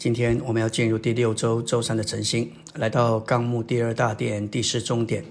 [0.00, 5.22] 今天我们要进入第六周周三的晨星，来到纲目第二大殿第四终点。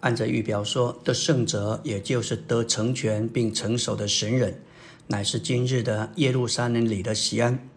[0.00, 4.60] 按着预表说，得胜者，也就是得成全并成熟的神人，
[5.06, 7.68] 乃是今日的耶路撒冷里的西安。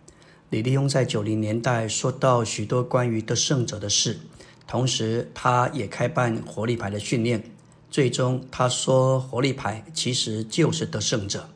[0.50, 4.18] 李立庸在九零年代说到许多关于得胜者的事，
[4.66, 7.44] 同时他也开办活力牌的训练。
[7.92, 11.48] 最终他说，活力牌其实就是得胜者。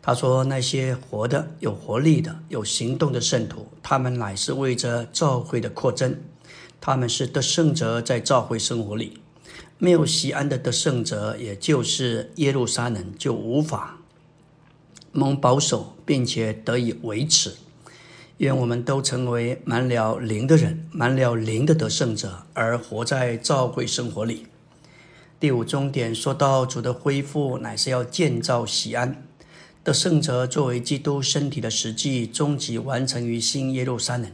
[0.00, 6.18] 他说：“那些活的、有活力的、有行动的圣徒，他们乃是为着教会的扩增。
[6.80, 9.20] 他们是得胜者，在教会生活里，
[9.76, 13.98] 没有西安的得胜者，也就是耶路撒冷，就无法
[15.12, 17.56] 蒙保守，并且得以维持。
[18.38, 24.46] 愿我们都成为满了灵的人，满了灵的得胜者，而活在教会生活里。”
[25.38, 29.27] 第五终点说到主的恢复，乃是要建造西安。
[29.88, 34.30] 的圣者作为基督身体的实际终极完成于新耶路撒冷，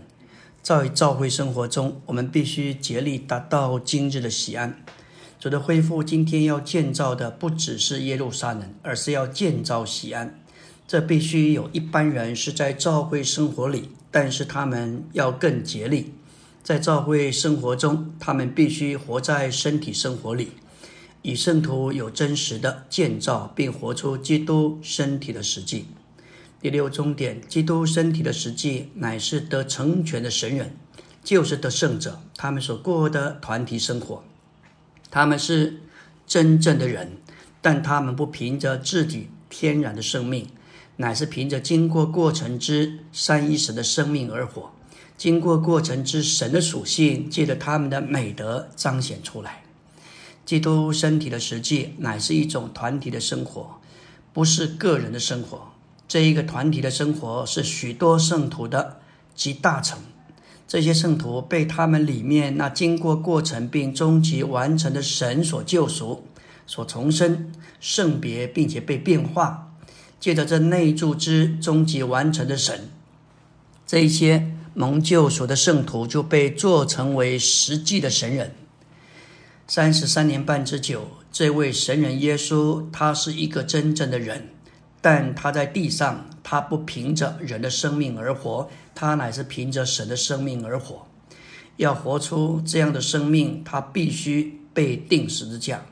[0.60, 4.84] 在教会生活中，我们必须竭力达到今日的喜安。
[5.38, 10.36] 主的恢复今天要建造的不只是耶路撒冷，而是要建造喜安。
[10.88, 16.14] 这必须有一般人是在教会生活里，但是他们要更竭力，
[16.64, 20.48] 在教会生活中，他们必须活在身体生活里。
[21.26, 25.86] 以圣徒有真实的建造，并活出基督身体的实际。
[26.60, 30.76] 第六终点，基督身体的实际乃是得成全的神人，
[31.22, 32.20] 就是得胜者。
[32.36, 34.22] 他们所过的团体生活，
[35.10, 35.80] 他们是
[36.26, 37.12] 真正的人，
[37.62, 40.48] 但他们不凭着自己天然的生命，
[40.96, 44.70] 乃是凭着经过过程之三一神的生命而活。
[45.16, 49.63] 经过过程之神的属性，借着他们的美德彰显出来。
[50.44, 53.80] 基督身体的实际乃是一种团体的生活，
[54.32, 55.72] 不是个人的生活。
[56.06, 58.98] 这一个团体的生活是许多圣徒的
[59.34, 59.98] 集大成。
[60.68, 66.24] 这些圣徒被他们里面那经过过程并终极完成的神所救赎、
[66.66, 69.72] 所重生、圣别，并且被变化。
[70.20, 72.88] 借着这内住之终极完成的神，
[73.86, 78.54] 这一些蒙救赎的圣徒就被做成为实际的神人。
[79.66, 84.50] 三十三年半之久，这位神人耶稣，他是一个真正的人，
[85.00, 91.06] 但他在地上，他不凭着人的生命而活，他乃是凭着神的生命而活。
[91.78, 95.86] 要活出这样的生命，他必须被钉十字架。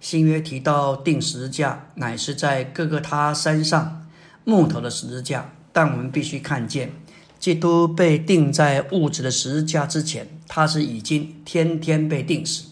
[0.00, 4.08] 新约提到钉十字架，乃是在各个他山上
[4.44, 6.90] 木头的十字架，但我们必须看见，
[7.38, 12.71] 基督被钉在物质的十字架之前，他是已经天天被钉死。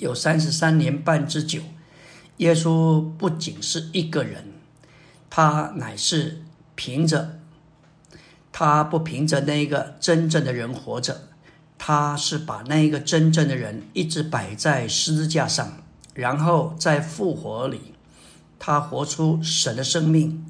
[0.00, 1.60] 有三十三年半之久，
[2.38, 4.44] 耶稣不仅是一个人，
[5.28, 6.42] 他乃是
[6.74, 7.38] 凭着，
[8.50, 11.28] 他不凭着那一个真正的人活着，
[11.76, 15.82] 他是把那一个真正的人一直摆在十字架上，
[16.14, 17.92] 然后在复活里，
[18.58, 20.46] 他活出神的生命，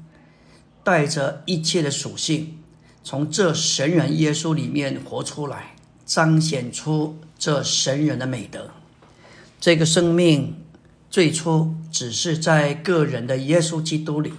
[0.81, 2.57] 带着一切的属性，
[3.03, 5.75] 从这神人耶稣里面活出来，
[6.05, 8.71] 彰显出这神人的美德。
[9.61, 10.55] 这个生命
[11.11, 14.33] 最初只是在个人的耶稣基督里，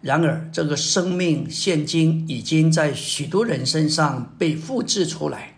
[0.00, 5.56] 然而这个生命现今已经在许多人身上被复制出来。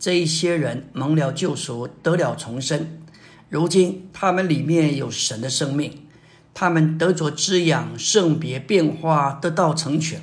[0.00, 3.02] 这一些人蒙了救赎，得了重生，
[3.50, 6.06] 如今他们里面有神的生命，
[6.54, 10.22] 他们得着滋养、圣别、变化，得到成全。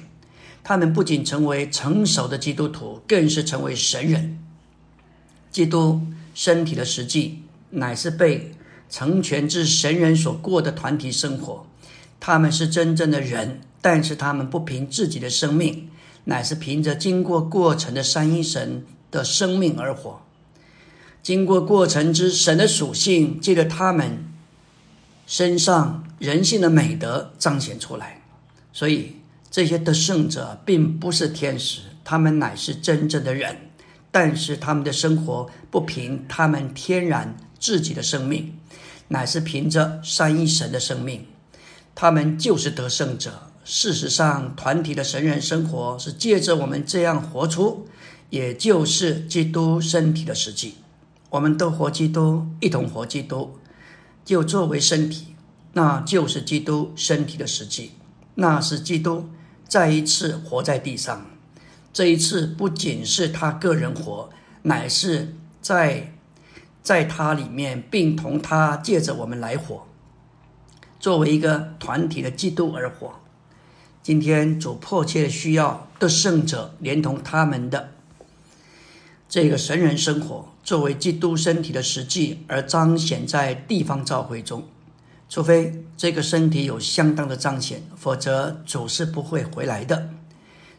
[0.64, 4.40] 他们不仅成为成熟的基督徒，更是成为神人。
[5.52, 6.02] 基督
[6.34, 7.44] 身体的实际。
[7.72, 8.52] 乃是被
[8.90, 11.66] 成全之神人所过的团体生活，
[12.20, 15.90] 他们是真正的人，但是他们不凭自己的生命，
[16.26, 20.22] 乃是凭着经过过程的三一神的生命而活。
[21.22, 24.26] 经过过程之神的属性，借着他们
[25.28, 28.22] 身上人性的美德彰显出来。
[28.74, 29.18] 所以
[29.52, 33.56] 这些得胜者并不是天使，他们乃是真正的人，
[34.10, 37.36] 但是他们的生活不凭他们天然。
[37.60, 38.58] 自己的生命，
[39.10, 41.26] 乃是凭着三一神的生命，
[41.94, 43.48] 他们就是得胜者。
[43.66, 47.88] 事实上，团体的神人生活是借着我们这样活出，
[48.30, 50.76] 也就是基督身体的实际。
[51.30, 53.60] 我们都活基督，一同活基督，
[54.26, 55.36] 就作为身体，
[55.74, 57.92] 那就是基督身体的实际。
[58.36, 59.30] 那是基督
[59.68, 61.28] 再一次活在地上。
[61.92, 64.30] 这一次不仅是他个人活，
[64.64, 66.14] 乃是在。
[66.82, 69.86] 在他里面，并同他借着我们来活，
[71.00, 73.14] 作为一个团体的基督而活。
[74.02, 77.92] 今天主迫切需要得胜者，连同他们的
[79.28, 84.64] 这个神人生活，作为基督身体的实际而彰显在地方召会中。
[85.28, 90.10] 除非这个身体有相当的彰显，否则主是不会回来的。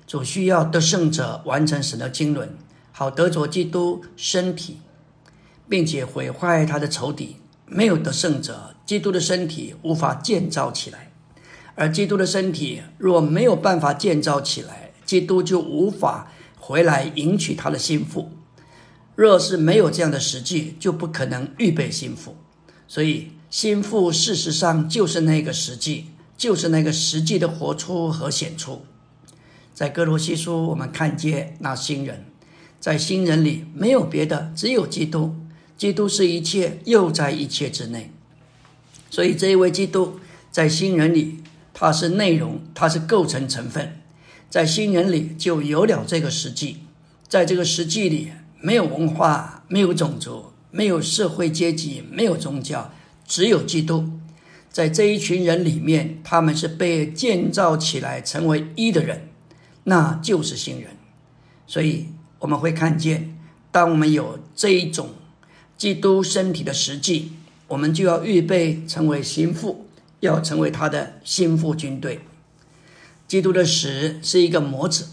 [0.08, 2.49] 主需要得胜者完成神的经纶，
[2.91, 4.81] 好得着基督身体，
[5.71, 7.37] 并且毁坏他的仇敌。
[7.65, 11.11] 没有得胜者，基督的身体无法建造起来。
[11.75, 18.33] 而基督的身体若没有办法建造起来，基督就无法回来迎娶他的心腹。
[19.15, 22.37] 若是没有这样的实际，就不可能预备心腹。
[22.87, 23.31] 所以。
[23.51, 26.07] 心腹事实上就是那个实际，
[26.37, 28.83] 就是那个实际的活出和显出。
[29.75, 32.27] 在哥罗西书，我们看见那新人，
[32.79, 35.35] 在新人里没有别的，只有基督。
[35.81, 38.11] 基督是一切，又在一切之内。
[39.09, 41.38] 所以这一位基督在新人里，
[41.73, 43.99] 他是内容，他是构成成分。
[44.50, 46.81] 在新人里就有了这个实际，
[47.27, 48.31] 在这个实际里
[48.61, 52.93] 没有文化，没有种族，没有社会阶级，没有宗教。
[53.26, 54.06] 只有基督，
[54.69, 59.31] 在这一群人里面，他们是被建造起来成为一的人，
[59.85, 60.91] 那就是新人。
[61.67, 62.09] 所以
[62.41, 63.38] 我们会看见，
[63.73, 65.09] 当我们有这一种
[65.81, 67.32] 基督身体的实际，
[67.69, 69.87] 我们就要预备成为心腹，
[70.21, 72.21] 要成为他的心腹军队。
[73.27, 75.06] 基督的死是一个模子，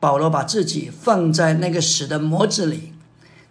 [0.00, 2.94] 保罗把自己放在那个死的模子里，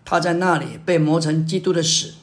[0.03, 2.15] 他在那里被磨成基督的死。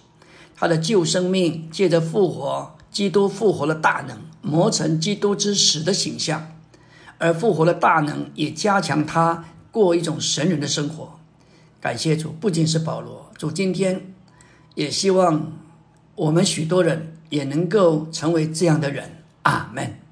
[0.57, 6.51] 他的旧生命借着复活，基督复活的大能磨成基督之死的形象，
[7.19, 11.21] 而复活的大能也加强他过一种神人的生活。
[11.81, 14.10] 感谢主，不仅是保罗，主今天
[14.75, 15.53] 也希望
[16.15, 19.21] 我们许多人也能够成为这样的人。
[19.43, 20.10] 阿门。